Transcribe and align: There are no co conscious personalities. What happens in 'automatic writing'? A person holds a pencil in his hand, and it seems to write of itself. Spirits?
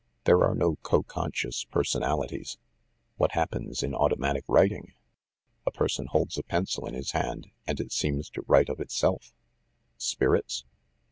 There 0.23 0.43
are 0.43 0.55
no 0.55 0.77
co 0.77 1.03
conscious 1.03 1.63
personalities. 1.65 2.57
What 3.17 3.33
happens 3.33 3.83
in 3.83 3.93
'automatic 3.93 4.43
writing'? 4.47 4.93
A 5.67 5.69
person 5.69 6.07
holds 6.07 6.39
a 6.39 6.43
pencil 6.43 6.87
in 6.87 6.95
his 6.95 7.11
hand, 7.11 7.51
and 7.67 7.79
it 7.79 7.91
seems 7.91 8.27
to 8.31 8.43
write 8.47 8.69
of 8.69 8.79
itself. 8.79 9.31
Spirits? 9.97 10.65